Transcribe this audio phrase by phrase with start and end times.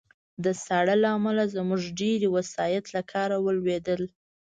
[0.43, 4.01] د ساړه له امله زموږ ډېری وسایط له کار ولوېدل